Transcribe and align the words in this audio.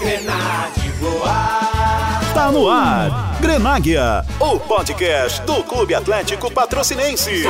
Grenade 0.00 0.88
voar. 0.98 2.32
Tá 2.32 2.50
no 2.50 2.70
ar. 2.70 3.38
Grenáguia, 3.38 4.24
o 4.40 4.58
podcast 4.58 5.42
do 5.42 5.62
Clube 5.62 5.94
Atlético 5.94 6.50
Patrocinense. 6.50 7.42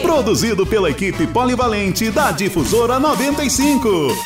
Produzido 0.00 0.66
pela 0.66 0.88
equipe 0.88 1.26
polivalente 1.26 2.10
da 2.10 2.32
Difusora 2.32 2.98
95. 2.98 4.16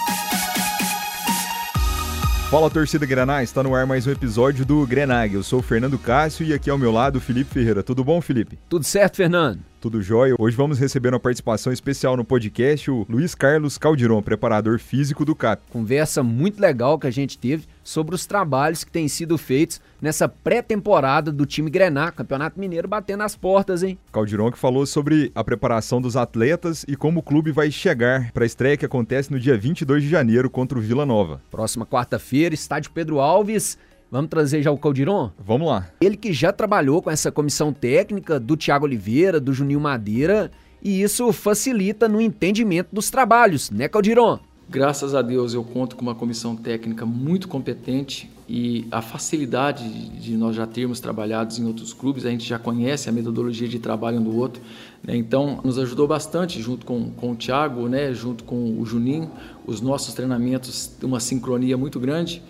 Fala 2.48 2.70
torcida 2.70 3.04
Grená, 3.04 3.42
está 3.42 3.60
no 3.64 3.74
ar 3.74 3.84
mais 3.84 4.06
um 4.06 4.12
episódio 4.12 4.64
do 4.64 4.86
Grenag. 4.86 5.34
Eu 5.34 5.42
sou 5.42 5.58
o 5.58 5.62
Fernando 5.62 5.98
Cássio 5.98 6.46
e 6.46 6.54
aqui 6.54 6.70
ao 6.70 6.78
meu 6.78 6.92
lado 6.92 7.16
o 7.16 7.20
Felipe 7.20 7.52
Ferreira. 7.52 7.82
Tudo 7.82 8.04
bom, 8.04 8.20
Felipe? 8.20 8.56
Tudo 8.68 8.84
certo, 8.84 9.16
Fernando? 9.16 9.58
Tudo 9.84 10.00
jóia. 10.00 10.34
Hoje 10.38 10.56
vamos 10.56 10.78
receber 10.78 11.10
uma 11.10 11.20
participação 11.20 11.70
especial 11.70 12.16
no 12.16 12.24
podcast 12.24 12.90
o 12.90 13.04
Luiz 13.06 13.34
Carlos 13.34 13.76
Caldiron, 13.76 14.22
preparador 14.22 14.78
físico 14.78 15.26
do 15.26 15.36
CAP. 15.36 15.60
Conversa 15.68 16.22
muito 16.22 16.58
legal 16.58 16.98
que 16.98 17.06
a 17.06 17.10
gente 17.10 17.36
teve 17.36 17.66
sobre 17.82 18.14
os 18.14 18.24
trabalhos 18.24 18.82
que 18.82 18.90
têm 18.90 19.08
sido 19.08 19.36
feitos 19.36 19.82
nessa 20.00 20.26
pré-temporada 20.26 21.30
do 21.30 21.44
time 21.44 21.68
Grená, 21.68 22.10
Campeonato 22.10 22.58
Mineiro 22.58 22.88
batendo 22.88 23.24
as 23.24 23.36
portas, 23.36 23.82
hein? 23.82 23.98
Caldiron 24.10 24.50
que 24.50 24.58
falou 24.58 24.86
sobre 24.86 25.30
a 25.34 25.44
preparação 25.44 26.00
dos 26.00 26.16
atletas 26.16 26.86
e 26.88 26.96
como 26.96 27.20
o 27.20 27.22
clube 27.22 27.52
vai 27.52 27.70
chegar 27.70 28.32
para 28.32 28.44
a 28.44 28.46
estreia 28.46 28.78
que 28.78 28.86
acontece 28.86 29.30
no 29.30 29.38
dia 29.38 29.54
22 29.54 30.02
de 30.02 30.08
janeiro 30.08 30.48
contra 30.48 30.78
o 30.78 30.80
Vila 30.80 31.04
Nova. 31.04 31.42
Próxima 31.50 31.84
quarta-feira, 31.84 32.54
estádio 32.54 32.90
Pedro 32.90 33.20
Alves. 33.20 33.76
Vamos 34.14 34.30
trazer 34.30 34.62
já 34.62 34.70
o 34.70 34.78
Caldiron? 34.78 35.32
Vamos 35.36 35.66
lá. 35.66 35.88
Ele 36.00 36.16
que 36.16 36.32
já 36.32 36.52
trabalhou 36.52 37.02
com 37.02 37.10
essa 37.10 37.32
comissão 37.32 37.72
técnica 37.72 38.38
do 38.38 38.56
Tiago 38.56 38.84
Oliveira, 38.84 39.40
do 39.40 39.52
Juninho 39.52 39.80
Madeira, 39.80 40.52
e 40.80 41.02
isso 41.02 41.32
facilita 41.32 42.08
no 42.08 42.20
entendimento 42.20 42.90
dos 42.92 43.10
trabalhos, 43.10 43.72
né, 43.72 43.88
Caldiron? 43.88 44.38
Graças 44.70 45.16
a 45.16 45.20
Deus 45.20 45.52
eu 45.52 45.64
conto 45.64 45.96
com 45.96 46.02
uma 46.02 46.14
comissão 46.14 46.54
técnica 46.54 47.04
muito 47.04 47.48
competente 47.48 48.30
e 48.48 48.86
a 48.88 49.02
facilidade 49.02 49.82
de 50.10 50.36
nós 50.36 50.54
já 50.54 50.64
termos 50.64 51.00
trabalhado 51.00 51.52
em 51.58 51.64
outros 51.66 51.92
clubes, 51.92 52.24
a 52.24 52.30
gente 52.30 52.44
já 52.44 52.58
conhece 52.58 53.08
a 53.08 53.12
metodologia 53.12 53.66
de 53.66 53.80
trabalho 53.80 54.20
um 54.20 54.22
do 54.22 54.36
outro, 54.36 54.62
né? 55.02 55.16
então 55.16 55.60
nos 55.64 55.76
ajudou 55.76 56.06
bastante 56.06 56.62
junto 56.62 56.86
com, 56.86 57.10
com 57.10 57.32
o 57.32 57.34
Thiago, 57.34 57.88
né? 57.88 58.14
junto 58.14 58.44
com 58.44 58.78
o 58.78 58.86
Juninho, 58.86 59.28
os 59.66 59.80
nossos 59.80 60.14
treinamentos 60.14 60.92
uma 61.02 61.18
sincronia 61.18 61.76
muito 61.76 61.98
grande. 61.98 62.40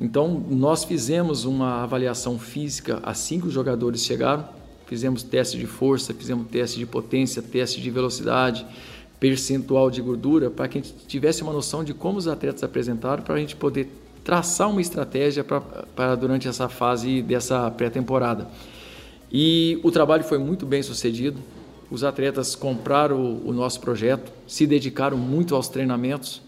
Então 0.00 0.42
nós 0.48 0.82
fizemos 0.82 1.44
uma 1.44 1.82
avaliação 1.82 2.38
física 2.38 2.98
assim 3.02 3.38
que 3.38 3.46
os 3.46 3.52
jogadores 3.52 4.02
chegaram, 4.02 4.48
fizemos 4.86 5.22
teste 5.22 5.58
de 5.58 5.66
força, 5.66 6.14
fizemos 6.14 6.48
teste 6.48 6.78
de 6.78 6.86
potência, 6.86 7.42
teste 7.42 7.82
de 7.82 7.90
velocidade, 7.90 8.66
percentual 9.20 9.90
de 9.90 10.00
gordura, 10.00 10.50
para 10.50 10.66
que 10.66 10.78
a 10.78 10.80
gente 10.80 10.94
tivesse 11.06 11.42
uma 11.42 11.52
noção 11.52 11.84
de 11.84 11.92
como 11.92 12.16
os 12.16 12.26
atletas 12.26 12.64
apresentaram, 12.64 13.22
para 13.22 13.34
a 13.34 13.38
gente 13.38 13.54
poder 13.54 13.88
traçar 14.24 14.70
uma 14.70 14.80
estratégia 14.80 15.44
para 15.44 16.14
durante 16.14 16.48
essa 16.48 16.68
fase 16.68 17.20
dessa 17.20 17.70
pré-temporada. 17.70 18.48
E 19.30 19.78
o 19.82 19.90
trabalho 19.90 20.24
foi 20.24 20.38
muito 20.38 20.64
bem 20.64 20.82
sucedido. 20.82 21.38
Os 21.90 22.02
atletas 22.02 22.54
compraram 22.54 23.20
o, 23.20 23.48
o 23.50 23.52
nosso 23.52 23.80
projeto, 23.80 24.32
se 24.46 24.66
dedicaram 24.66 25.18
muito 25.18 25.54
aos 25.54 25.68
treinamentos. 25.68 26.40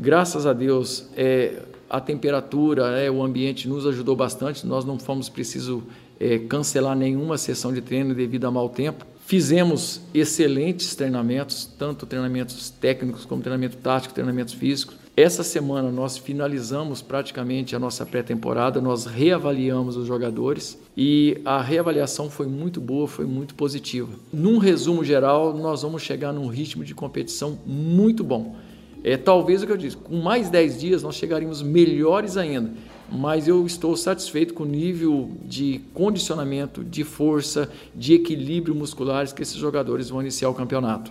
Graças 0.00 0.46
a 0.46 0.54
Deus, 0.54 1.04
é, 1.14 1.60
a 1.90 2.00
temperatura, 2.00 2.98
é, 2.98 3.10
o 3.10 3.22
ambiente 3.22 3.68
nos 3.68 3.86
ajudou 3.86 4.16
bastante. 4.16 4.66
Nós 4.66 4.82
não 4.82 4.98
fomos 4.98 5.28
preciso 5.28 5.82
é, 6.18 6.38
cancelar 6.38 6.96
nenhuma 6.96 7.36
sessão 7.36 7.70
de 7.70 7.82
treino 7.82 8.14
devido 8.14 8.46
a 8.46 8.50
mau 8.50 8.70
tempo. 8.70 9.04
Fizemos 9.26 10.00
excelentes 10.14 10.94
treinamentos, 10.94 11.66
tanto 11.78 12.06
treinamentos 12.06 12.70
técnicos 12.70 13.26
como 13.26 13.42
treinamento 13.42 13.76
tático, 13.76 14.14
treinamentos 14.14 14.54
físicos. 14.54 14.96
Essa 15.14 15.42
semana 15.42 15.90
nós 15.90 16.16
finalizamos 16.16 17.02
praticamente 17.02 17.76
a 17.76 17.78
nossa 17.78 18.06
pré-temporada, 18.06 18.80
nós 18.80 19.04
reavaliamos 19.04 19.98
os 19.98 20.06
jogadores 20.06 20.78
e 20.96 21.38
a 21.44 21.60
reavaliação 21.60 22.30
foi 22.30 22.46
muito 22.46 22.80
boa, 22.80 23.06
foi 23.06 23.26
muito 23.26 23.54
positiva. 23.54 24.08
Num 24.32 24.56
resumo 24.56 25.04
geral, 25.04 25.54
nós 25.54 25.82
vamos 25.82 26.00
chegar 26.00 26.32
num 26.32 26.46
ritmo 26.46 26.84
de 26.84 26.94
competição 26.94 27.58
muito 27.66 28.24
bom. 28.24 28.56
É 29.02 29.16
talvez 29.16 29.62
o 29.62 29.66
que 29.66 29.72
eu 29.72 29.76
disse, 29.76 29.96
com 29.96 30.16
mais 30.16 30.50
10 30.50 30.80
dias 30.80 31.02
nós 31.02 31.14
chegaríamos 31.14 31.62
melhores 31.62 32.36
ainda 32.36 32.70
mas 33.10 33.48
eu 33.48 33.66
estou 33.66 33.96
satisfeito 33.96 34.54
com 34.54 34.62
o 34.62 34.66
nível 34.66 35.30
de 35.44 35.80
condicionamento, 35.92 36.84
de 36.84 37.02
força, 37.02 37.68
de 37.94 38.14
equilíbrio 38.14 38.74
musculares 38.74 39.32
que 39.32 39.42
esses 39.42 39.56
jogadores 39.56 40.10
vão 40.10 40.20
iniciar 40.20 40.48
o 40.48 40.54
campeonato. 40.54 41.10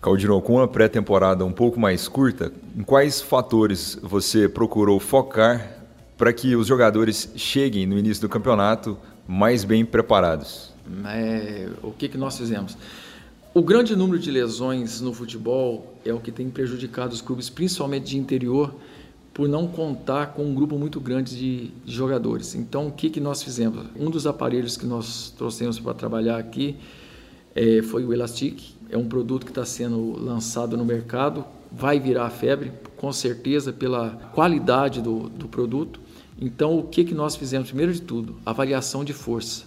Caldirão, 0.00 0.40
com 0.40 0.54
uma 0.54 0.68
pré-temporada 0.68 1.44
um 1.44 1.52
pouco 1.52 1.78
mais 1.78 2.08
curta, 2.08 2.52
em 2.76 2.82
quais 2.82 3.20
fatores 3.20 3.98
você 4.02 4.48
procurou 4.48 4.98
focar 5.00 5.84
para 6.16 6.32
que 6.32 6.54
os 6.56 6.66
jogadores 6.66 7.30
cheguem 7.36 7.86
no 7.86 7.98
início 7.98 8.22
do 8.22 8.28
campeonato 8.28 8.96
mais 9.26 9.64
bem 9.64 9.84
preparados? 9.84 10.72
É, 11.06 11.68
o 11.82 11.90
que, 11.90 12.08
que 12.08 12.18
nós 12.18 12.36
fizemos? 12.36 12.76
O 13.54 13.62
grande 13.62 13.96
número 13.96 14.18
de 14.18 14.30
lesões 14.30 15.00
no 15.00 15.14
futebol 15.14 15.93
é 16.04 16.12
o 16.12 16.20
que 16.20 16.30
tem 16.30 16.50
prejudicado 16.50 17.12
os 17.12 17.20
clubes, 17.20 17.48
principalmente 17.48 18.06
de 18.06 18.18
interior, 18.18 18.74
por 19.32 19.48
não 19.48 19.66
contar 19.66 20.34
com 20.34 20.44
um 20.44 20.54
grupo 20.54 20.78
muito 20.78 21.00
grande 21.00 21.36
de, 21.36 21.70
de 21.84 21.92
jogadores. 21.92 22.54
Então, 22.54 22.86
o 22.86 22.92
que, 22.92 23.10
que 23.10 23.20
nós 23.20 23.42
fizemos? 23.42 23.86
Um 23.98 24.08
dos 24.08 24.26
aparelhos 24.26 24.76
que 24.76 24.86
nós 24.86 25.34
trouxemos 25.36 25.80
para 25.80 25.92
trabalhar 25.92 26.38
aqui 26.38 26.76
é, 27.54 27.82
foi 27.82 28.04
o 28.04 28.12
Elastic. 28.12 28.74
É 28.88 28.96
um 28.96 29.08
produto 29.08 29.44
que 29.44 29.50
está 29.50 29.64
sendo 29.64 30.16
lançado 30.22 30.76
no 30.76 30.84
mercado, 30.84 31.44
vai 31.72 31.98
virar 31.98 32.30
febre, 32.30 32.70
com 32.96 33.12
certeza, 33.12 33.72
pela 33.72 34.10
qualidade 34.32 35.02
do, 35.02 35.28
do 35.28 35.48
produto. 35.48 36.00
Então, 36.40 36.78
o 36.78 36.84
que, 36.84 37.04
que 37.04 37.14
nós 37.14 37.34
fizemos? 37.34 37.68
Primeiro 37.68 37.92
de 37.92 38.02
tudo, 38.02 38.36
avaliação 38.46 39.04
de 39.04 39.12
força. 39.12 39.64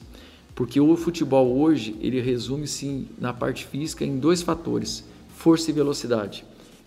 Porque 0.56 0.80
o 0.80 0.96
futebol 0.96 1.58
hoje, 1.60 1.96
ele 2.00 2.22
resume-se 2.22 3.08
na 3.20 3.34
parte 3.34 3.66
física 3.66 4.06
em 4.06 4.18
dois 4.18 4.42
fatores, 4.42 5.04
força 5.38 5.70
e 5.70 5.74
velocidade. 5.74 6.44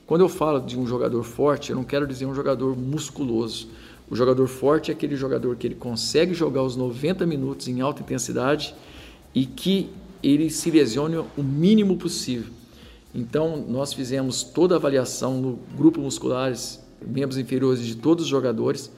Quando 0.06 0.22
eu 0.22 0.28
falo 0.28 0.58
de 0.58 0.76
um 0.76 0.84
jogador 0.84 1.22
forte, 1.22 1.70
eu 1.70 1.76
não 1.76 1.84
quero 1.84 2.04
dizer 2.04 2.26
um 2.26 2.34
jogador 2.34 2.76
musculoso. 2.76 3.68
O 4.10 4.16
jogador 4.16 4.48
forte 4.48 4.90
é 4.90 4.94
aquele 4.94 5.14
jogador 5.14 5.54
que 5.54 5.68
ele 5.68 5.76
consegue 5.76 6.34
jogar 6.34 6.64
os 6.64 6.74
90 6.74 7.24
minutos 7.26 7.68
em 7.68 7.80
alta 7.80 8.02
intensidade 8.02 8.74
e 9.32 9.46
que 9.46 9.88
ele 10.20 10.50
se 10.50 10.68
lesione 10.68 11.16
o 11.16 11.42
mínimo 11.42 11.96
possível. 11.96 12.52
Então, 13.14 13.64
nós 13.68 13.92
fizemos 13.92 14.42
toda 14.42 14.74
a 14.74 14.78
avaliação 14.78 15.40
no 15.40 15.58
grupo 15.76 16.00
musculares, 16.00 16.80
membros 17.00 17.38
inferiores 17.38 17.84
de 17.84 17.94
todos 17.94 18.24
os 18.24 18.30
jogadores, 18.30 18.90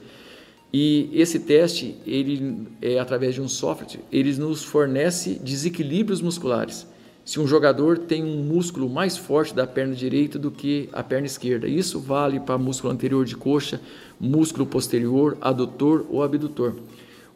e 0.73 1.11
esse 1.13 1.39
teste, 1.39 1.95
ele 2.07 2.67
é 2.81 2.97
através 2.97 3.35
de 3.35 3.41
um 3.41 3.47
software, 3.47 3.99
ele 4.11 4.35
nos 4.35 4.63
fornece 4.63 5.35
desequilíbrios 5.35 6.21
musculares 6.21 6.87
se 7.25 7.39
um 7.39 7.47
jogador 7.47 7.97
tem 7.97 8.23
um 8.23 8.43
músculo 8.43 8.89
mais 8.89 9.17
forte 9.17 9.53
da 9.53 9.65
perna 9.65 9.95
direita 9.95 10.37
do 10.37 10.51
que 10.51 10.89
a 10.91 11.01
perna 11.01 11.25
esquerda. 11.25 11.67
Isso 11.67 11.99
vale 11.99 12.39
para 12.39 12.57
músculo 12.57 12.91
anterior 12.91 13.25
de 13.25 13.35
coxa, 13.35 13.79
músculo 14.19 14.65
posterior, 14.65 15.37
adutor 15.39 16.05
ou 16.09 16.21
abdutor. 16.21 16.75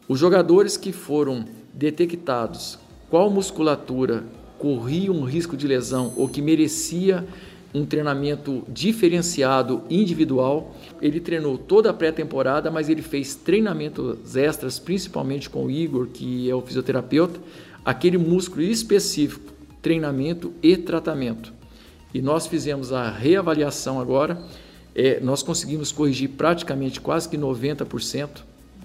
Os 0.06 0.18
jogadores 0.18 0.76
que 0.76 0.92
foram 0.92 1.44
detectados 1.72 2.78
qual 3.10 3.30
musculatura 3.30 4.24
corria 4.58 5.10
um 5.10 5.24
risco 5.24 5.56
de 5.56 5.66
lesão 5.66 6.12
ou 6.16 6.28
que 6.28 6.42
merecia 6.42 7.26
um 7.72 7.86
treinamento 7.86 8.62
diferenciado 8.68 9.82
individual. 9.88 10.74
Ele 11.00 11.20
treinou 11.20 11.56
toda 11.56 11.90
a 11.90 11.94
pré-temporada, 11.94 12.70
mas 12.70 12.88
ele 12.88 13.00
fez 13.00 13.34
treinamentos 13.34 14.36
extras, 14.36 14.78
principalmente 14.78 15.48
com 15.48 15.64
o 15.64 15.70
Igor, 15.70 16.08
que 16.08 16.50
é 16.50 16.54
o 16.54 16.60
fisioterapeuta, 16.60 17.40
aquele 17.84 18.18
músculo 18.18 18.62
específico 18.62 19.57
treinamento 19.88 20.52
e 20.62 20.76
tratamento. 20.76 21.50
E 22.12 22.20
nós 22.20 22.46
fizemos 22.46 22.92
a 22.92 23.08
reavaliação 23.08 23.98
agora, 23.98 24.38
é, 24.94 25.18
nós 25.20 25.42
conseguimos 25.42 25.90
corrigir 25.90 26.28
praticamente 26.28 27.00
quase 27.00 27.26
que 27.26 27.38
90% 27.38 28.28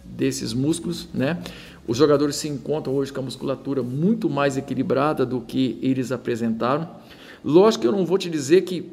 desses 0.06 0.54
músculos, 0.54 1.10
né? 1.14 1.44
Os 1.86 1.98
jogadores 1.98 2.38
se 2.38 2.48
encontram 2.48 2.96
hoje 2.96 3.12
com 3.12 3.20
a 3.20 3.24
musculatura 3.24 3.84
muito 3.84 4.30
mais 4.30 4.56
equilibrada 4.56 5.26
do 5.26 5.42
que 5.42 5.78
eles 5.82 6.10
apresentaram. 6.10 6.90
Lógico 7.44 7.82
que 7.82 7.88
eu 7.90 7.92
não 7.92 8.06
vou 8.06 8.18
te 8.18 8.30
dizer 8.30 8.62
que 8.62 8.90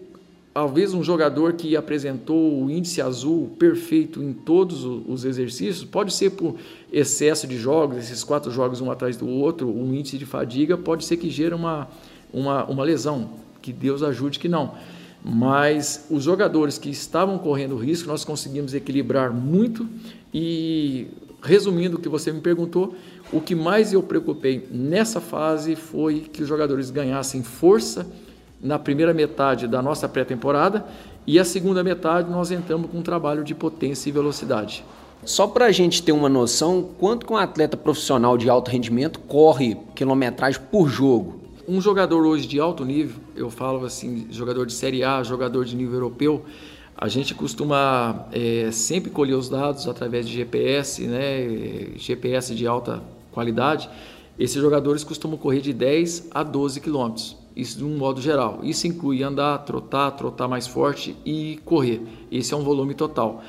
talvez 0.52 0.92
um 0.92 1.02
jogador 1.02 1.52
que 1.52 1.76
apresentou 1.76 2.64
o 2.64 2.70
índice 2.70 3.00
azul 3.00 3.54
perfeito 3.58 4.22
em 4.22 4.32
todos 4.32 4.84
os 4.84 5.24
exercícios, 5.24 5.84
pode 5.84 6.12
ser 6.12 6.30
por 6.30 6.56
excesso 6.92 7.46
de 7.46 7.56
jogos, 7.56 7.98
esses 7.98 8.24
quatro 8.24 8.50
jogos 8.50 8.80
um 8.80 8.90
atrás 8.90 9.16
do 9.16 9.28
outro, 9.28 9.68
um 9.68 9.94
índice 9.94 10.18
de 10.18 10.26
fadiga, 10.26 10.76
pode 10.76 11.04
ser 11.04 11.16
que 11.16 11.30
gere 11.30 11.54
uma, 11.54 11.88
uma, 12.32 12.64
uma 12.64 12.84
lesão, 12.84 13.30
que 13.60 13.72
Deus 13.72 14.02
ajude 14.02 14.38
que 14.38 14.48
não. 14.48 14.74
Mas 15.22 16.06
os 16.10 16.24
jogadores 16.24 16.78
que 16.78 16.88
estavam 16.88 17.38
correndo 17.38 17.76
risco, 17.76 18.08
nós 18.08 18.24
conseguimos 18.24 18.72
equilibrar 18.74 19.32
muito 19.32 19.86
e, 20.32 21.08
resumindo 21.42 21.96
o 21.96 22.00
que 22.00 22.08
você 22.08 22.32
me 22.32 22.40
perguntou, 22.40 22.94
o 23.32 23.40
que 23.40 23.54
mais 23.54 23.92
eu 23.92 24.02
preocupei 24.02 24.66
nessa 24.70 25.20
fase 25.20 25.76
foi 25.76 26.20
que 26.20 26.42
os 26.42 26.48
jogadores 26.48 26.90
ganhassem 26.90 27.42
força, 27.42 28.06
na 28.62 28.78
primeira 28.78 29.14
metade 29.14 29.66
da 29.66 29.80
nossa 29.80 30.08
pré-temporada 30.08 30.84
e 31.26 31.38
a 31.38 31.44
segunda 31.44 31.82
metade 31.82 32.30
nós 32.30 32.50
entramos 32.50 32.90
com 32.90 32.98
um 32.98 33.02
trabalho 33.02 33.42
de 33.42 33.54
potência 33.54 34.08
e 34.08 34.12
velocidade. 34.12 34.84
Só 35.24 35.46
para 35.46 35.66
a 35.66 35.72
gente 35.72 36.02
ter 36.02 36.12
uma 36.12 36.28
noção, 36.28 36.90
quanto 36.98 37.26
que 37.26 37.32
um 37.32 37.36
atleta 37.36 37.76
profissional 37.76 38.38
de 38.38 38.48
alto 38.48 38.70
rendimento 38.70 39.20
corre 39.20 39.76
quilometragem 39.94 40.60
por 40.70 40.88
jogo? 40.88 41.39
Um 41.72 41.80
jogador 41.80 42.26
hoje 42.26 42.48
de 42.48 42.58
alto 42.58 42.84
nível, 42.84 43.20
eu 43.36 43.48
falo 43.48 43.84
assim, 43.84 44.26
jogador 44.28 44.66
de 44.66 44.72
Série 44.72 45.04
A, 45.04 45.22
jogador 45.22 45.64
de 45.64 45.76
nível 45.76 45.94
europeu, 45.94 46.44
a 46.96 47.06
gente 47.06 47.32
costuma 47.32 48.26
é, 48.32 48.72
sempre 48.72 49.08
colher 49.08 49.36
os 49.36 49.48
dados 49.48 49.86
através 49.86 50.26
de 50.26 50.34
GPS, 50.34 51.06
né, 51.06 51.96
GPS 51.96 52.56
de 52.56 52.66
alta 52.66 53.00
qualidade. 53.30 53.88
Esses 54.36 54.60
jogadores 54.60 55.04
costumam 55.04 55.38
correr 55.38 55.60
de 55.60 55.72
10 55.72 56.30
a 56.32 56.42
12 56.42 56.80
quilômetros, 56.80 57.36
isso 57.54 57.78
de 57.78 57.84
um 57.84 57.96
modo 57.96 58.20
geral. 58.20 58.58
Isso 58.64 58.88
inclui 58.88 59.22
andar, 59.22 59.58
trotar, 59.58 60.10
trotar 60.16 60.48
mais 60.48 60.66
forte 60.66 61.14
e 61.24 61.60
correr. 61.64 62.02
Esse 62.32 62.52
é 62.52 62.56
um 62.56 62.64
volume 62.64 62.94
total. 62.94 63.44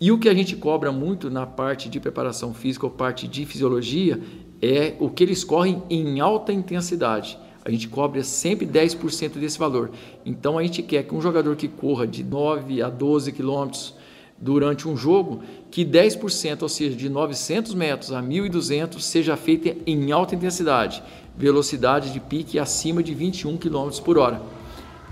E 0.00 0.10
o 0.10 0.18
que 0.18 0.28
a 0.28 0.34
gente 0.34 0.56
cobra 0.56 0.90
muito 0.90 1.30
na 1.30 1.46
parte 1.46 1.88
de 1.88 2.00
preparação 2.00 2.52
física 2.52 2.84
ou 2.84 2.90
parte 2.90 3.28
de 3.28 3.46
fisiologia 3.46 4.20
é 4.60 4.96
o 4.98 5.08
que 5.08 5.22
eles 5.22 5.44
correm 5.44 5.84
em 5.88 6.18
alta 6.18 6.52
intensidade. 6.52 7.38
A 7.70 7.72
gente 7.72 7.86
cobra 7.86 8.24
sempre 8.24 8.66
10% 8.66 9.38
desse 9.38 9.56
valor. 9.56 9.92
Então 10.26 10.58
a 10.58 10.62
gente 10.64 10.82
quer 10.82 11.04
que 11.04 11.14
um 11.14 11.20
jogador 11.20 11.54
que 11.54 11.68
corra 11.68 12.04
de 12.04 12.24
9 12.24 12.82
a 12.82 12.90
12 12.90 13.30
quilômetros 13.30 13.94
durante 14.36 14.88
um 14.88 14.96
jogo, 14.96 15.40
que 15.70 15.84
10%, 15.84 16.62
ou 16.62 16.68
seja, 16.68 16.96
de 16.96 17.08
900 17.08 17.72
metros 17.74 18.10
a 18.10 18.20
1.200, 18.20 18.98
seja 18.98 19.36
feita 19.36 19.76
em 19.86 20.10
alta 20.10 20.34
intensidade, 20.34 21.00
velocidade 21.36 22.12
de 22.12 22.18
pique 22.18 22.58
acima 22.58 23.04
de 23.04 23.14
21 23.14 23.56
km 23.56 23.88
por 24.04 24.18
hora. 24.18 24.42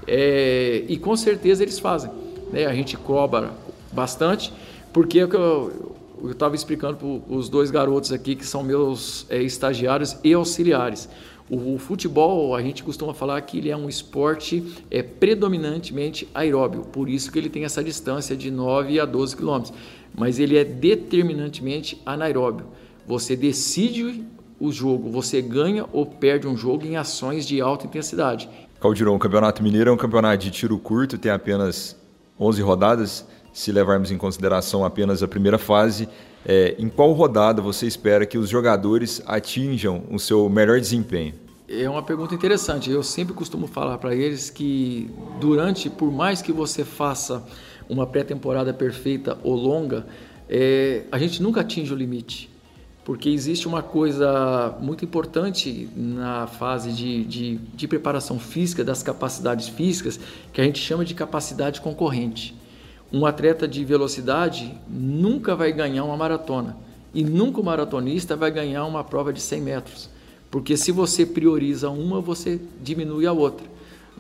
É, 0.05 0.83
e 0.89 0.97
com 0.97 1.17
certeza 1.17 1.63
eles 1.63 1.79
fazem. 1.79 2.11
Né? 2.51 2.67
A 2.67 2.75
gente 2.75 2.97
cobra 2.97 3.53
bastante 3.93 4.53
porque 4.93 5.21
é 5.21 5.29
eu 6.23 6.31
estava 6.33 6.55
explicando 6.55 6.97
para 6.97 7.35
os 7.35 7.49
dois 7.49 7.71
garotos 7.71 8.13
aqui 8.13 8.35
que 8.35 8.47
são 8.47 8.63
meus 8.63 9.27
é, 9.29 9.43
estagiários 9.43 10.17
e 10.23 10.33
auxiliares. 10.33 11.09
O, 11.51 11.75
o, 11.75 11.79
futebol, 11.79 12.55
a 12.55 12.61
gente 12.61 12.83
costuma 12.83 13.15
falar 13.15 13.41
que 13.41 13.59
ele 13.59 13.71
é 13.71 13.77
um 13.77 13.89
esporte 13.89 14.63
é, 14.91 15.03
predominantemente 15.03 16.29
aeróbio, 16.35 16.83
por 16.83 17.09
isso 17.09 17.33
que 17.33 17.39
ele 17.39 17.49
tem 17.49 17.65
essa 17.65 17.83
distância 17.83 18.37
de 18.37 18.51
9 18.51 19.01
a 19.01 19.07
12 19.07 19.37
quilômetros. 19.37 19.73
Mas 20.15 20.39
ele 20.39 20.57
é 20.59 20.65
determinantemente 20.65 22.01
anaeróbio. 22.05 22.67
Você 23.07 23.35
decide 23.35 24.25
o 24.61 24.71
jogo, 24.73 25.11
você 25.11 25.41
ganha 25.41 25.87
ou 25.93 26.05
perde 26.05 26.47
um 26.47 26.57
jogo 26.57 26.85
em 26.85 26.97
ações 26.97 27.47
de 27.47 27.61
alta 27.61 27.87
intensidade. 27.87 28.49
Caldirão, 28.81 29.17
o 29.17 29.19
Campeonato 29.19 29.63
Mineiro 29.63 29.91
é 29.91 29.93
um 29.93 29.97
campeonato 29.97 30.45
de 30.45 30.51
tiro 30.51 30.79
curto, 30.79 31.17
tem 31.17 31.33
apenas 31.33 31.97
11 32.39 32.63
rodadas 32.63 33.27
se 33.59 33.73
levarmos 33.73 34.13
em 34.13 34.17
consideração 34.17 34.85
apenas 34.85 35.21
a 35.21 35.27
primeira 35.27 35.59
fase, 35.59 36.09
é, 36.47 36.77
em 36.79 36.89
qual 36.89 37.11
rodada 37.11 37.61
você 37.61 37.89
espera 37.89 38.25
que 38.25 38.39
os 38.39 38.49
jogadores 38.49 39.21
atinjam 39.27 40.05
o 40.13 40.19
seu 40.21 40.49
melhor 40.49 40.79
desempenho? 40.79 41.35
É 41.69 41.91
uma 41.91 42.01
pergunta 42.01 42.33
interessante. 42.33 42.89
Eu 42.89 43.03
sempre 43.03 43.35
costumo 43.35 43.67
falar 43.67 43.99
para 43.99 44.15
eles 44.15 44.49
que 44.49 45.11
durante, 45.41 45.91
por 45.91 46.13
mais 46.13 46.41
que 46.41 46.53
você 46.53 46.85
faça 46.85 47.45
uma 47.89 48.07
pré-temporada 48.07 48.73
perfeita 48.73 49.37
ou 49.43 49.57
longa, 49.57 50.07
é, 50.49 51.03
a 51.11 51.19
gente 51.19 51.43
nunca 51.43 51.63
atinge 51.63 51.93
o 51.93 51.97
limite. 51.97 52.49
Porque 53.05 53.29
existe 53.29 53.67
uma 53.67 53.83
coisa 53.83 54.77
muito 54.81 55.05
importante 55.05 55.89
na 55.97 56.47
fase 56.47 56.93
de, 56.93 57.25
de, 57.25 57.57
de 57.57 57.89
preparação 57.89 58.39
física, 58.39 58.85
das 58.85 59.03
capacidades 59.03 59.67
físicas, 59.67 60.21
que 60.53 60.61
a 60.61 60.65
gente 60.65 60.79
chama 60.79 61.05
de 61.05 61.13
capacidade 61.13 61.81
concorrente 61.81 62.57
um 63.13 63.25
atleta 63.25 63.67
de 63.67 63.85
velocidade 63.85 64.75
nunca 64.89 65.57
vai 65.57 65.73
ganhar 65.73 66.05
uma 66.05 66.17
maratona 66.17 66.77
e 67.15 67.25
nunca 67.25 67.61
o 67.61 67.65
maratonista 67.65 68.37
vai 68.37 68.51
ganhar 68.51 68.85
uma 68.85 69.03
prova 69.03 69.33
de 69.33 69.41
100 69.41 69.61
metros, 69.63 70.11
porque 70.51 70.77
se 70.77 70.93
você 70.93 71.25
prioriza 71.25 71.89
uma, 71.89 72.21
você 72.21 72.61
diminui 72.83 73.27
a 73.27 73.33
outra. 73.33 73.67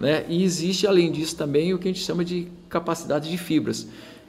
Né? 0.00 0.24
E 0.28 0.42
existe, 0.42 0.86
além 0.86 1.10
disso, 1.10 1.36
também 1.36 1.74
o 1.74 1.78
que 1.78 1.88
a 1.88 1.92
gente 1.92 2.04
chama 2.04 2.24
de 2.24 2.48
capacidade 2.68 3.30
de 3.30 3.36
fibras. 3.36 3.86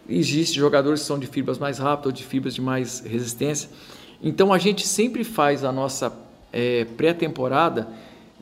Existem 0.08 0.58
jogadores 0.58 1.02
que 1.02 1.08
são 1.08 1.20
de 1.20 1.28
fibras 1.28 1.58
mais 1.58 1.78
rápidas 1.78 2.08
ou 2.08 2.12
de 2.12 2.24
fibras 2.24 2.56
de 2.56 2.62
mais 2.62 3.02
resistência. 3.02 3.70
Então 4.22 4.52
a 4.52 4.58
gente 4.58 4.86
sempre 4.88 5.24
faz 5.24 5.64
a 5.64 5.72
nossa 5.72 6.12
é, 6.52 6.86
pré-temporada 6.86 7.88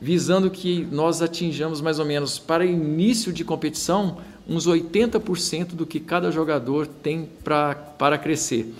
visando 0.00 0.50
que 0.50 0.86
nós 0.90 1.20
atinjamos 1.20 1.80
mais 1.80 1.98
ou 1.98 2.06
menos 2.06 2.38
para 2.38 2.64
início 2.64 3.32
de 3.32 3.44
competição 3.44 4.18
uns 4.48 4.66
80% 4.66 5.74
do 5.74 5.84
que 5.84 6.00
cada 6.00 6.30
jogador 6.30 6.86
tem 6.86 7.28
pra, 7.44 7.74
para 7.74 8.16
crescer. 8.16 8.72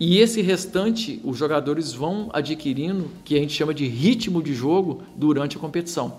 E 0.00 0.18
esse 0.18 0.42
restante 0.42 1.20
os 1.22 1.38
jogadores 1.38 1.92
vão 1.92 2.28
adquirindo, 2.32 3.08
que 3.24 3.36
a 3.36 3.38
gente 3.38 3.52
chama 3.52 3.72
de 3.72 3.86
ritmo 3.86 4.42
de 4.42 4.52
jogo 4.52 5.02
durante 5.14 5.56
a 5.56 5.60
competição. 5.60 6.18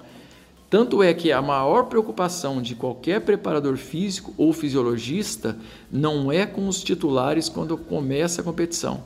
Tanto 0.69 1.03
é 1.03 1.13
que 1.13 1.31
a 1.31 1.41
maior 1.41 1.83
preocupação 1.83 2.61
de 2.61 2.75
qualquer 2.75 3.21
preparador 3.21 3.77
físico 3.77 4.33
ou 4.37 4.53
fisiologista 4.53 5.55
não 5.91 6.31
é 6.31 6.45
com 6.45 6.67
os 6.67 6.81
titulares 6.81 7.49
quando 7.49 7.77
começa 7.77 8.41
a 8.41 8.43
competição. 8.43 9.03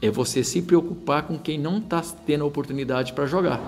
É 0.00 0.10
você 0.10 0.44
se 0.44 0.62
preocupar 0.62 1.22
com 1.22 1.36
quem 1.36 1.58
não 1.58 1.78
está 1.78 2.02
tendo 2.24 2.44
a 2.44 2.46
oportunidade 2.46 3.14
para 3.14 3.26
jogar. 3.26 3.60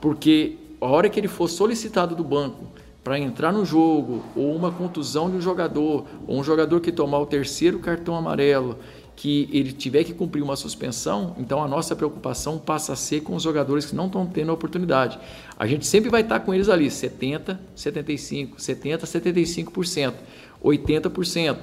Porque 0.00 0.56
a 0.80 0.86
hora 0.86 1.10
que 1.10 1.20
ele 1.20 1.28
for 1.28 1.48
solicitado 1.48 2.14
do 2.14 2.24
banco 2.24 2.64
para 3.08 3.18
entrar 3.18 3.50
no 3.54 3.64
jogo, 3.64 4.22
ou 4.36 4.54
uma 4.54 4.70
contusão 4.70 5.30
de 5.30 5.36
um 5.38 5.40
jogador, 5.40 6.04
ou 6.26 6.38
um 6.38 6.44
jogador 6.44 6.78
que 6.78 6.92
tomar 6.92 7.18
o 7.20 7.24
terceiro 7.24 7.78
cartão 7.78 8.14
amarelo, 8.14 8.78
que 9.16 9.48
ele 9.50 9.72
tiver 9.72 10.04
que 10.04 10.12
cumprir 10.12 10.42
uma 10.42 10.56
suspensão, 10.56 11.34
então 11.38 11.62
a 11.64 11.66
nossa 11.66 11.96
preocupação 11.96 12.58
passa 12.58 12.92
a 12.92 12.96
ser 12.96 13.22
com 13.22 13.34
os 13.34 13.42
jogadores 13.42 13.86
que 13.86 13.96
não 13.96 14.08
estão 14.08 14.26
tendo 14.26 14.50
a 14.50 14.54
oportunidade. 14.54 15.18
A 15.58 15.66
gente 15.66 15.86
sempre 15.86 16.10
vai 16.10 16.20
estar 16.20 16.40
com 16.40 16.52
eles 16.52 16.68
ali, 16.68 16.90
70, 16.90 17.58
75, 17.74 18.60
70, 18.60 19.06
75%, 19.06 20.14
80%. 20.62 21.56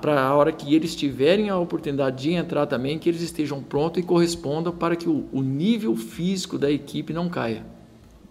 Para 0.00 0.22
a 0.22 0.34
hora 0.34 0.50
que 0.50 0.74
eles 0.74 0.96
tiverem 0.96 1.50
a 1.50 1.58
oportunidade 1.58 2.22
de 2.22 2.32
entrar 2.32 2.64
também, 2.64 2.98
que 2.98 3.10
eles 3.10 3.20
estejam 3.20 3.62
prontos 3.62 4.02
e 4.02 4.06
correspondam 4.06 4.72
para 4.72 4.96
que 4.96 5.10
o, 5.10 5.26
o 5.30 5.42
nível 5.42 5.94
físico 5.94 6.56
da 6.56 6.70
equipe 6.70 7.12
não 7.12 7.28
caia. 7.28 7.75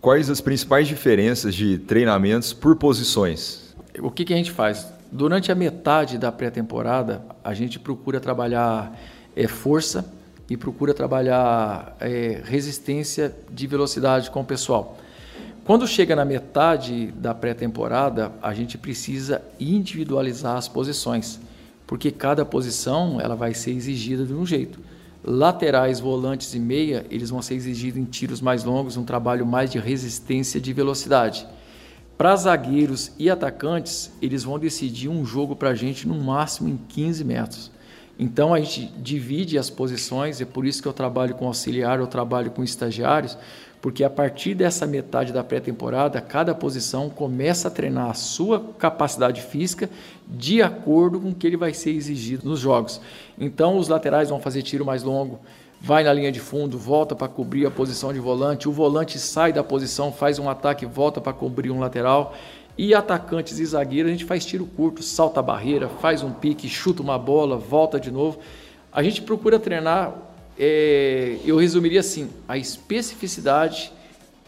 Quais 0.05 0.29
as 0.29 0.39
principais 0.39 0.87
diferenças 0.87 1.55
de 1.55 1.79
treinamentos 1.79 2.53
por 2.53 2.75
posições? 2.75 3.73
O 3.97 4.11
que, 4.11 4.23
que 4.23 4.35
a 4.35 4.37
gente 4.37 4.51
faz? 4.51 4.87
Durante 5.11 5.51
a 5.51 5.55
metade 5.55 6.19
da 6.19 6.31
pré-temporada, 6.31 7.23
a 7.43 7.55
gente 7.55 7.79
procura 7.79 8.19
trabalhar 8.19 8.95
é, 9.35 9.47
força 9.47 10.13
e 10.47 10.55
procura 10.55 10.93
trabalhar 10.93 11.97
é, 11.99 12.39
resistência 12.45 13.35
de 13.49 13.65
velocidade 13.65 14.29
com 14.29 14.41
o 14.41 14.45
pessoal. 14.45 14.95
Quando 15.63 15.87
chega 15.87 16.15
na 16.15 16.23
metade 16.23 17.07
da 17.07 17.33
pré-temporada, 17.33 18.31
a 18.43 18.53
gente 18.53 18.77
precisa 18.77 19.41
individualizar 19.59 20.55
as 20.55 20.67
posições, 20.67 21.39
porque 21.87 22.11
cada 22.11 22.45
posição 22.45 23.19
ela 23.19 23.35
vai 23.35 23.55
ser 23.55 23.71
exigida 23.71 24.23
de 24.23 24.35
um 24.35 24.45
jeito. 24.45 24.79
Laterais, 25.27 25.99
volantes 25.99 26.53
e 26.53 26.59
meia, 26.59 27.03
eles 27.09 27.31
vão 27.31 27.41
ser 27.41 27.55
exigidos 27.55 27.99
em 27.99 28.05
tiros 28.05 28.41
mais 28.41 28.63
longos, 28.63 28.95
um 28.95 29.03
trabalho 29.03 29.43
mais 29.43 29.71
de 29.71 29.79
resistência 29.79 30.61
de 30.61 30.71
velocidade. 30.71 31.47
Para 32.15 32.35
zagueiros 32.35 33.11
e 33.17 33.27
atacantes, 33.27 34.11
eles 34.21 34.43
vão 34.43 34.59
decidir 34.59 35.09
um 35.09 35.25
jogo 35.25 35.55
para 35.55 35.69
a 35.69 35.73
gente 35.73 36.07
no 36.07 36.13
máximo 36.13 36.69
em 36.69 36.77
15 36.77 37.23
metros. 37.23 37.71
Então 38.17 38.53
a 38.53 38.59
gente 38.59 38.85
divide 38.97 39.57
as 39.57 39.69
posições, 39.69 40.39
é 40.39 40.45
por 40.45 40.65
isso 40.65 40.81
que 40.81 40.87
eu 40.87 40.93
trabalho 40.93 41.35
com 41.35 41.47
auxiliar, 41.47 41.99
eu 41.99 42.07
trabalho 42.07 42.49
com 42.51 42.63
estagiários, 42.63 43.37
porque 43.81 44.03
a 44.03 44.09
partir 44.09 44.55
dessa 44.55 44.87
metade 44.87 45.31
da 45.31 45.43
pré-temporada, 45.43 46.19
cada 46.19 46.55
posição 46.55 47.09
começa 47.09 47.67
a 47.67 47.71
treinar 47.71 48.09
a 48.09 48.13
sua 48.15 48.59
capacidade 48.79 49.41
física 49.41 49.89
de 50.27 50.61
acordo 50.61 51.19
com 51.19 51.29
o 51.29 51.35
que 51.35 51.45
ele 51.45 51.57
vai 51.57 51.71
ser 51.71 51.91
exigido 51.91 52.49
nos 52.49 52.59
jogos. 52.59 52.99
Então, 53.37 53.77
os 53.77 53.87
laterais 53.87 54.29
vão 54.29 54.39
fazer 54.39 54.63
tiro 54.63 54.83
mais 54.83 55.03
longo, 55.03 55.39
vai 55.79 56.03
na 56.03 56.11
linha 56.11 56.31
de 56.31 56.39
fundo, 56.39 56.79
volta 56.79 57.15
para 57.15 57.27
cobrir 57.27 57.67
a 57.67 57.69
posição 57.69 58.11
de 58.11 58.19
volante, 58.19 58.67
o 58.67 58.71
volante 58.71 59.19
sai 59.19 59.53
da 59.53 59.63
posição, 59.63 60.11
faz 60.11 60.39
um 60.39 60.49
ataque, 60.49 60.83
volta 60.85 61.21
para 61.21 61.33
cobrir 61.33 61.69
um 61.69 61.79
lateral. 61.79 62.33
E 62.77 62.93
atacantes 62.93 63.59
e 63.59 63.65
zagueiros, 63.65 64.09
a 64.09 64.13
gente 64.13 64.25
faz 64.25 64.45
tiro 64.45 64.65
curto, 64.65 65.01
salta 65.01 65.39
a 65.39 65.43
barreira, 65.43 65.87
faz 65.87 66.23
um 66.23 66.31
pique, 66.31 66.67
chuta 66.67 67.01
uma 67.01 67.17
bola, 67.17 67.57
volta 67.57 67.99
de 67.99 68.11
novo. 68.11 68.39
A 68.91 69.01
gente 69.01 69.21
procura 69.21 69.57
treinar 69.59 70.13
é, 70.57 71.37
eu 71.45 71.57
resumiria 71.57 71.99
assim: 71.99 72.29
a 72.47 72.57
especificidade 72.57 73.91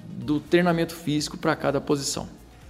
do 0.07 0.39
treinamento 0.39 0.95
físico 0.95 1.37
para 1.37 1.55
cada 1.55 1.81
posição. 1.81 2.27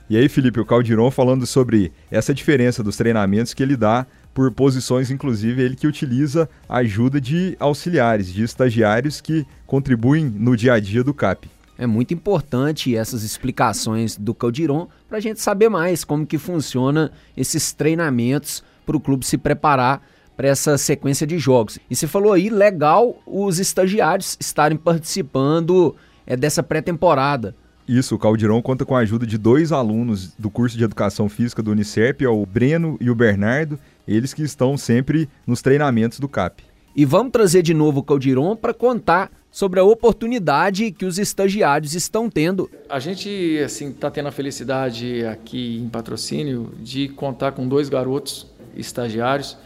E 0.10 0.18
aí, 0.18 0.30
Felipe, 0.30 0.60
o 0.60 0.66
Caldiron 0.66 1.12
falando 1.12 1.46
sobre 1.46 1.92
essa 2.10 2.34
diferença 2.34 2.82
dos 2.82 2.96
treinamentos 2.96 3.54
que 3.54 3.62
ele 3.62 3.76
dá 3.76 4.08
por 4.34 4.50
posições, 4.52 5.12
inclusive 5.12 5.62
ele 5.62 5.76
que 5.76 5.86
utiliza 5.86 6.50
a 6.68 6.78
ajuda 6.78 7.20
de 7.20 7.58
auxiliares, 7.60 8.32
de 8.32 8.44
estagiários 8.44 9.20
que 9.20 9.46
contribuem 9.66 10.26
no 10.26 10.56
dia 10.56 10.74
a 10.74 10.80
dia 10.80 11.04
do 11.04 11.14
CAP. 11.14 11.50
É 11.78 11.86
muito 11.86 12.14
importante 12.14 12.96
essas 12.96 13.24
explicações 13.24 14.18
do 14.18 14.34
Caldiron 14.34 14.88
para 15.08 15.18
a 15.18 15.22
gente 15.22 15.40
saber 15.40 15.70
mais 15.70 16.04
como 16.04 16.26
que 16.26 16.38
funciona 16.38 17.12
esses 17.36 17.72
treinamentos 17.72 18.64
para 18.86 18.98
o 18.98 19.00
clube 19.00 19.26
se 19.26 19.38
preparar 19.38 20.02
para 20.36 20.48
essa 20.48 20.78
sequência 20.78 21.26
de 21.28 21.38
jogos. 21.38 21.80
E 21.90 21.96
você 21.96 22.08
falou 22.08 22.34
aí, 22.34 22.50
legal 22.50 23.22
os 23.26 23.60
estagiários 23.60 24.38
estarem 24.40 24.78
participando 24.78 25.96
é, 26.26 26.36
dessa 26.36 26.64
pré-temporada. 26.64 27.56
Isso, 27.88 28.16
o 28.16 28.20
Caldirão 28.20 28.62
conta 28.62 28.84
com 28.84 28.96
a 28.96 29.00
ajuda 29.00 29.26
de 29.26 29.38
dois 29.38 29.72
alunos 29.72 30.34
do 30.38 30.50
curso 30.50 30.78
de 30.78 30.84
Educação 30.84 31.30
Física 31.30 31.64
do 31.64 31.72
Unicep, 31.72 32.26
o 32.28 32.46
Breno 32.46 32.98
e 33.00 33.10
o 33.10 33.16
Bernardo, 33.16 33.80
eles 34.08 34.34
que 34.34 34.44
estão 34.44 34.78
sempre 34.78 35.30
nos 35.46 35.62
treinamentos 35.62 36.20
do 36.20 36.28
CAP. 36.28 36.64
E 36.96 37.06
vamos 37.06 37.32
trazer 37.32 37.62
de 37.62 37.74
novo 37.74 38.00
o 38.00 38.04
Caldiron 38.04 38.56
para 38.56 38.74
contar 38.74 39.32
sobre 39.58 39.80
a 39.80 39.84
oportunidade 39.84 40.92
que 40.92 41.04
os 41.04 41.18
estagiários 41.18 41.96
estão 41.96 42.30
tendo. 42.30 42.70
A 42.88 43.00
gente 43.00 43.60
assim 43.66 43.90
está 43.90 44.12
tendo 44.12 44.28
a 44.28 44.32
felicidade 44.32 45.26
aqui 45.26 45.80
em 45.84 45.90
patrocínio 45.90 46.70
de 46.80 47.08
contar 47.08 47.54
com 47.54 47.68
dois 47.68 47.90
garotos 47.90 48.46
estagiários, 48.76 49.58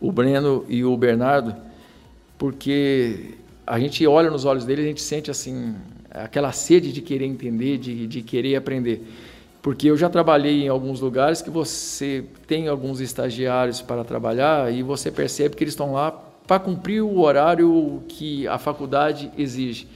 o 0.00 0.10
Breno 0.10 0.64
e 0.68 0.82
o 0.82 0.96
Bernardo, 0.96 1.54
porque 2.36 3.36
a 3.64 3.78
gente 3.78 4.04
olha 4.08 4.28
nos 4.28 4.44
olhos 4.44 4.64
deles, 4.64 4.84
a 4.84 4.88
gente 4.88 5.02
sente 5.02 5.30
assim 5.30 5.76
aquela 6.10 6.50
sede 6.50 6.92
de 6.92 7.00
querer 7.00 7.26
entender, 7.26 7.78
de, 7.78 8.08
de 8.08 8.22
querer 8.22 8.56
aprender. 8.56 9.06
Porque 9.62 9.88
eu 9.88 9.96
já 9.96 10.10
trabalhei 10.10 10.64
em 10.64 10.68
alguns 10.68 11.00
lugares 11.00 11.40
que 11.40 11.50
você 11.50 12.24
tem 12.48 12.66
alguns 12.66 12.98
estagiários 12.98 13.80
para 13.80 14.02
trabalhar 14.02 14.72
e 14.72 14.82
você 14.82 15.12
percebe 15.12 15.54
que 15.54 15.62
eles 15.62 15.74
estão 15.74 15.92
lá 15.92 16.27
para 16.48 16.58
cumprir 16.58 17.02
o 17.02 17.20
horário 17.20 18.02
que 18.08 18.48
a 18.48 18.56
faculdade 18.56 19.30
exige. 19.36 19.86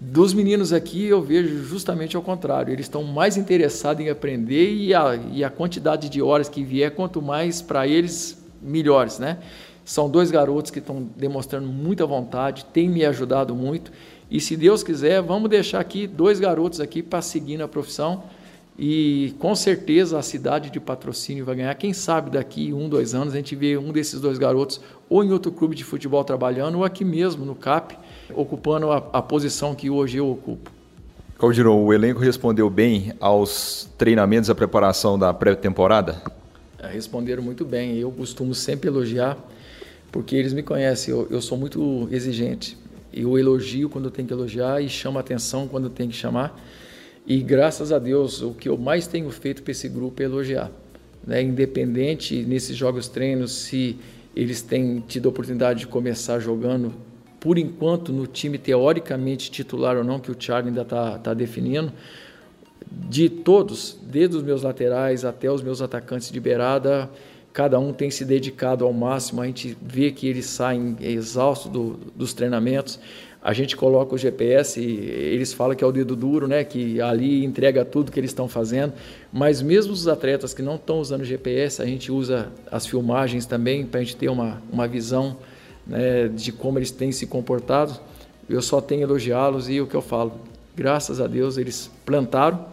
Dos 0.00 0.34
meninos 0.34 0.72
aqui 0.72 1.04
eu 1.04 1.22
vejo 1.22 1.62
justamente 1.62 2.16
ao 2.16 2.22
contrário, 2.22 2.72
eles 2.72 2.86
estão 2.86 3.04
mais 3.04 3.36
interessados 3.36 4.04
em 4.04 4.10
aprender 4.10 4.74
e 4.74 4.92
a, 4.92 5.16
e 5.32 5.44
a 5.44 5.48
quantidade 5.48 6.08
de 6.08 6.20
horas 6.20 6.48
que 6.48 6.64
vier, 6.64 6.90
quanto 6.90 7.22
mais 7.22 7.62
para 7.62 7.86
eles, 7.86 8.44
melhores, 8.60 9.20
né? 9.20 9.38
São 9.84 10.10
dois 10.10 10.28
garotos 10.28 10.72
que 10.72 10.80
estão 10.80 11.08
demonstrando 11.16 11.68
muita 11.68 12.04
vontade, 12.04 12.64
têm 12.72 12.88
me 12.88 13.04
ajudado 13.04 13.54
muito 13.54 13.92
e 14.28 14.40
se 14.40 14.56
Deus 14.56 14.82
quiser, 14.82 15.22
vamos 15.22 15.48
deixar 15.48 15.78
aqui 15.78 16.08
dois 16.08 16.40
garotos 16.40 16.80
aqui 16.80 17.00
para 17.00 17.22
seguir 17.22 17.58
na 17.58 17.68
profissão 17.68 18.24
e 18.78 19.34
com 19.38 19.54
certeza 19.54 20.18
a 20.18 20.22
cidade 20.22 20.70
de 20.70 20.80
patrocínio 20.80 21.44
vai 21.44 21.56
ganhar. 21.56 21.74
Quem 21.74 21.92
sabe 21.92 22.30
daqui 22.30 22.72
um, 22.72 22.88
dois 22.88 23.14
anos 23.14 23.34
a 23.34 23.36
gente 23.36 23.54
vê 23.54 23.76
um 23.76 23.92
desses 23.92 24.20
dois 24.20 24.38
garotos 24.38 24.80
ou 25.08 25.22
em 25.22 25.30
outro 25.30 25.52
clube 25.52 25.76
de 25.76 25.84
futebol 25.84 26.24
trabalhando, 26.24 26.78
ou 26.78 26.84
aqui 26.84 27.04
mesmo 27.04 27.44
no 27.44 27.54
CAP, 27.54 27.96
ocupando 28.34 28.90
a, 28.90 28.96
a 29.12 29.20
posição 29.20 29.74
que 29.74 29.90
hoje 29.90 30.16
eu 30.16 30.30
ocupo. 30.30 30.70
Caldirão, 31.38 31.84
o 31.84 31.92
elenco 31.92 32.20
respondeu 32.20 32.70
bem 32.70 33.12
aos 33.20 33.90
treinamentos, 33.98 34.48
à 34.48 34.54
preparação 34.54 35.18
da 35.18 35.34
pré-temporada? 35.34 36.22
É, 36.78 36.86
responderam 36.86 37.42
muito 37.42 37.64
bem. 37.64 37.98
Eu 37.98 38.10
costumo 38.10 38.54
sempre 38.54 38.88
elogiar, 38.88 39.36
porque 40.10 40.36
eles 40.36 40.52
me 40.52 40.62
conhecem. 40.62 41.12
Eu, 41.12 41.26
eu 41.30 41.42
sou 41.42 41.58
muito 41.58 42.08
exigente. 42.10 42.78
Eu 43.12 43.38
elogio 43.38 43.90
quando 43.90 44.06
eu 44.06 44.10
tenho 44.10 44.26
que 44.26 44.32
elogiar 44.32 44.80
e 44.80 44.88
chamo 44.88 45.18
atenção 45.18 45.68
quando 45.68 45.84
eu 45.84 45.90
tenho 45.90 46.08
que 46.08 46.16
chamar. 46.16 46.58
E 47.26 47.40
graças 47.40 47.92
a 47.92 47.98
Deus, 47.98 48.42
o 48.42 48.52
que 48.52 48.68
eu 48.68 48.76
mais 48.76 49.06
tenho 49.06 49.30
feito 49.30 49.62
para 49.62 49.70
esse 49.70 49.88
grupo 49.88 50.20
é 50.22 50.24
elogiar. 50.24 50.70
Né? 51.24 51.42
Independente 51.42 52.42
nesses 52.42 52.76
jogos 52.76 53.08
treinos, 53.08 53.52
se 53.52 53.96
eles 54.34 54.62
têm 54.62 55.00
tido 55.06 55.26
a 55.26 55.30
oportunidade 55.30 55.80
de 55.80 55.86
começar 55.86 56.40
jogando, 56.40 56.92
por 57.38 57.58
enquanto, 57.58 58.12
no 58.12 58.26
time 58.26 58.58
teoricamente 58.58 59.50
titular 59.50 59.96
ou 59.96 60.04
não, 60.04 60.18
que 60.18 60.30
o 60.30 60.34
Thiago 60.34 60.68
ainda 60.68 60.82
está 60.82 61.18
tá 61.18 61.34
definindo, 61.34 61.92
de 63.08 63.28
todos, 63.28 63.98
desde 64.02 64.36
os 64.36 64.42
meus 64.42 64.62
laterais 64.62 65.24
até 65.24 65.50
os 65.50 65.62
meus 65.62 65.80
atacantes 65.80 66.30
de 66.30 66.40
beirada, 66.40 67.08
cada 67.52 67.78
um 67.78 67.92
tem 67.92 68.10
se 68.10 68.24
dedicado 68.24 68.84
ao 68.84 68.92
máximo. 68.92 69.42
A 69.42 69.46
gente 69.46 69.76
vê 69.80 70.10
que 70.10 70.26
eles 70.26 70.46
saem 70.46 70.96
exaustos 71.00 71.70
do, 71.70 72.00
dos 72.16 72.32
treinamentos 72.32 72.98
a 73.42 73.52
gente 73.52 73.76
coloca 73.76 74.14
o 74.14 74.18
GPS, 74.18 74.80
eles 74.80 75.52
falam 75.52 75.74
que 75.74 75.82
é 75.82 75.86
o 75.86 75.90
dedo 75.90 76.14
duro, 76.14 76.46
né, 76.46 76.62
que 76.62 77.00
ali 77.00 77.44
entrega 77.44 77.84
tudo 77.84 78.12
que 78.12 78.20
eles 78.20 78.30
estão 78.30 78.46
fazendo, 78.46 78.92
mas 79.32 79.60
mesmo 79.60 79.92
os 79.92 80.06
atletas 80.06 80.54
que 80.54 80.62
não 80.62 80.76
estão 80.76 81.00
usando 81.00 81.24
GPS, 81.24 81.82
a 81.82 81.84
gente 81.84 82.12
usa 82.12 82.52
as 82.70 82.86
filmagens 82.86 83.44
também 83.44 83.84
para 83.84 83.98
a 83.98 84.04
gente 84.04 84.14
ter 84.14 84.28
uma, 84.28 84.62
uma 84.72 84.86
visão 84.86 85.36
né, 85.84 86.28
de 86.28 86.52
como 86.52 86.78
eles 86.78 86.92
têm 86.92 87.10
se 87.10 87.26
comportado. 87.26 87.98
Eu 88.48 88.62
só 88.62 88.80
tenho 88.80 89.02
elogiá-los 89.02 89.68
e 89.68 89.80
o 89.80 89.88
que 89.88 89.94
eu 89.96 90.02
falo, 90.02 90.34
graças 90.76 91.20
a 91.20 91.26
Deus 91.26 91.58
eles 91.58 91.90
plantaram, 92.06 92.64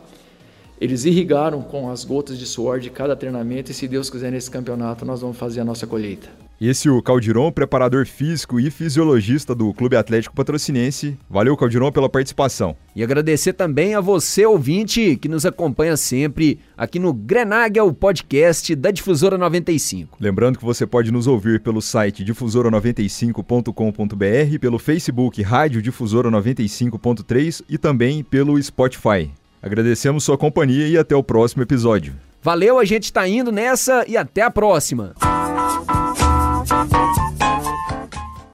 eles 0.80 1.04
irrigaram 1.04 1.64
com 1.64 1.90
as 1.90 2.06
gotas 2.06 2.38
de 2.38 2.46
suor 2.46 2.80
de 2.80 2.92
cada 2.92 3.16
treinamento 3.16 3.72
e 3.72 3.74
se 3.74 3.88
Deus 3.88 4.08
quiser 4.08 4.32
nesse 4.32 4.52
campeonato 4.52 5.04
nós 5.04 5.22
vamos 5.22 5.38
fazer 5.38 5.62
a 5.62 5.66
nossa 5.66 5.88
colheita. 5.88 6.49
Esse 6.62 6.90
é 6.90 6.92
o 6.92 7.02
Caldiron, 7.02 7.54
preparador 7.54 8.06
físico 8.06 8.60
e 8.60 8.70
fisiologista 8.70 9.56
do 9.56 9.74
Clube 9.74 9.96
Atlético 9.96 10.36
Patrocinense. 10.36 11.18
Valeu, 11.30 11.56
Caldiron, 11.56 11.90
pela 11.90 12.10
participação. 12.10 12.76
E 12.94 13.02
agradecer 13.02 13.54
também 13.54 13.96
a 13.96 14.02
você, 14.02 14.46
ouvinte, 14.46 15.16
que 15.16 15.30
nos 15.30 15.46
acompanha 15.46 15.96
sempre 15.96 16.60
aqui 16.78 17.00
no 17.00 17.14
Grenaga, 17.14 17.82
o 17.86 17.94
podcast 17.94 18.76
da 18.76 18.92
Difusora 18.92 19.38
95. 19.38 20.18
Lembrando 20.20 20.60
que 20.60 20.66
você 20.66 20.86
pode 20.86 21.14
nos 21.14 21.28
ouvir 21.28 21.62
pelo 21.62 21.82
site 21.82 22.26
difusora95.com.br, 22.26 24.60
pelo 24.60 24.78
Facebook 24.78 25.42
Rádio 25.42 25.82
Difusora 25.82 26.30
95.3 26.30 27.64
e 27.70 27.78
também 27.78 28.22
pelo 28.22 28.62
Spotify. 28.62 29.32
Agradecemos 29.62 30.26
sua 30.26 30.38
companhia 30.38 30.90
e 30.90 30.98
até 30.98 31.16
o 31.16 31.24
próximo 31.24 31.64
episódio. 31.64 32.14
Valeu, 32.42 32.80
a 32.80 32.84
gente 32.84 33.06
está 33.06 33.26
indo 33.26 33.50
nessa 33.50 34.04
e 34.10 34.18
até 34.18 34.42
a 34.42 34.52
próxima. 34.52 35.16